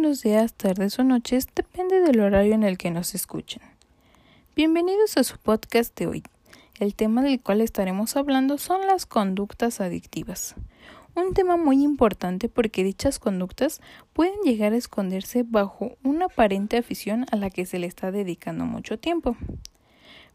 [0.00, 3.60] buenos días, tardes o noches, depende del horario en el que nos escuchen.
[4.54, 6.22] Bienvenidos a su podcast de hoy.
[6.78, 10.54] El tema del cual estaremos hablando son las conductas adictivas.
[11.16, 13.80] Un tema muy importante porque dichas conductas
[14.12, 18.66] pueden llegar a esconderse bajo una aparente afición a la que se le está dedicando
[18.66, 19.36] mucho tiempo.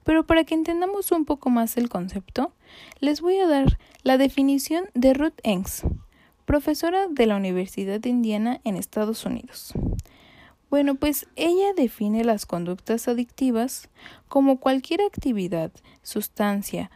[0.04, 2.52] Pero para que entendamos un poco más el concepto,
[3.00, 5.84] les voy a dar la definición de Ruth Engs,
[6.46, 9.74] profesora de la Universidad de Indiana en Estados Unidos.
[10.70, 13.90] Bueno, pues ella define las conductas adictivas
[14.28, 15.72] como cualquier actividad,
[16.02, 16.90] sustancia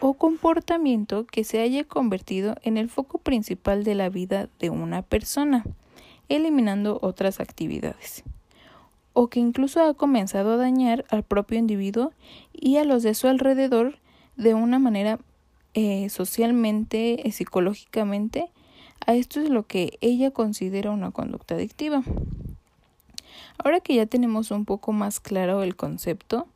[0.00, 5.02] o comportamiento que se haya convertido en el foco principal de la vida de una
[5.02, 5.64] persona,
[6.28, 8.22] eliminando otras actividades,
[9.12, 12.12] o que incluso ha comenzado a dañar al propio individuo
[12.52, 13.98] y a los de su alrededor
[14.36, 15.18] de una manera
[15.74, 18.50] eh, socialmente, psicológicamente,
[19.06, 22.02] a esto es lo que ella considera una conducta adictiva.
[23.58, 26.46] Ahora que ya tenemos un poco más claro el concepto,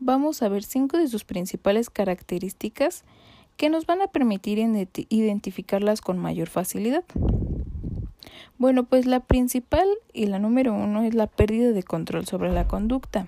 [0.00, 3.04] vamos a ver cinco de sus principales características
[3.56, 4.58] que nos van a permitir
[5.08, 7.04] identificarlas con mayor facilidad.
[8.58, 12.66] Bueno, pues la principal y la número uno es la pérdida de control sobre la
[12.66, 13.26] conducta.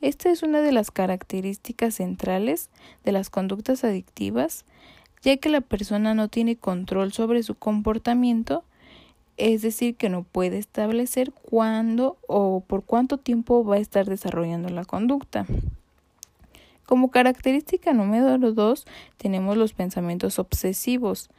[0.00, 2.68] Esta es una de las características centrales
[3.04, 4.64] de las conductas adictivas,
[5.22, 8.62] ya que la persona no tiene control sobre su comportamiento,
[9.38, 14.68] es decir, que no puede establecer cuándo o por cuánto tiempo va a estar desarrollando
[14.68, 15.46] la conducta.
[16.86, 21.30] Como característica número dos tenemos los pensamientos obsesivos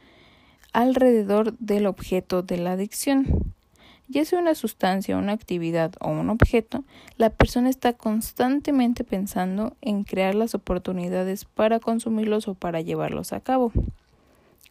[0.72, 3.47] alrededor del objeto de la adicción.
[4.10, 6.82] Ya sea una sustancia, una actividad o un objeto,
[7.18, 13.40] la persona está constantemente pensando en crear las oportunidades para consumirlos o para llevarlos a
[13.40, 13.70] cabo.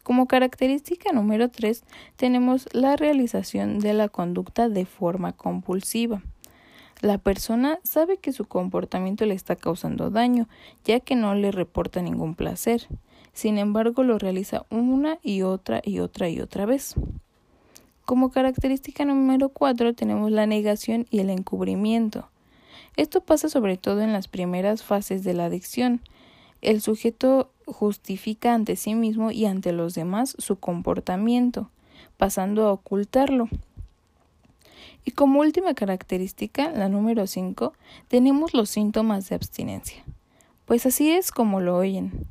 [0.02, 1.84] Como característica número 3
[2.16, 6.20] tenemos la realización de la conducta de forma compulsiva.
[7.00, 10.48] La persona sabe que su comportamiento le está causando daño,
[10.84, 12.88] ya que no le reporta ningún placer.
[13.32, 16.96] Sin embargo, lo realiza una y otra y otra y otra vez.
[18.08, 22.26] Como característica número 4 tenemos la negación y el encubrimiento.
[22.96, 26.00] Esto pasa sobre todo en las primeras fases de la adicción.
[26.62, 31.68] El sujeto justifica ante sí mismo y ante los demás su comportamiento,
[32.16, 33.50] pasando a ocultarlo.
[35.04, 37.74] Y como última característica, la número 5,
[38.08, 40.02] tenemos los síntomas de abstinencia.
[40.64, 42.26] Pues así es como lo oyen.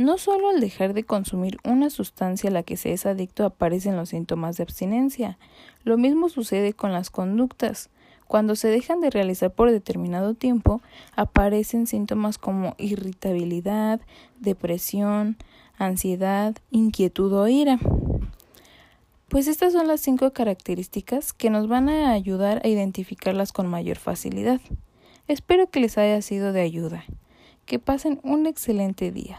[0.00, 3.96] No solo al dejar de consumir una sustancia a la que se es adicto aparecen
[3.96, 5.36] los síntomas de abstinencia,
[5.84, 7.90] lo mismo sucede con las conductas.
[8.26, 10.80] Cuando se dejan de realizar por determinado tiempo,
[11.16, 14.00] aparecen síntomas como irritabilidad,
[14.38, 15.36] depresión,
[15.76, 17.78] ansiedad, inquietud o ira.
[19.28, 23.98] Pues estas son las cinco características que nos van a ayudar a identificarlas con mayor
[23.98, 24.62] facilidad.
[25.28, 27.04] Espero que les haya sido de ayuda.
[27.66, 29.38] Que pasen un excelente día